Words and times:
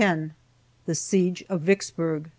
THE 0.87 0.95
SIEGE 0.95 1.45
OF 1.47 1.61
VICKSBURG. 1.61 2.29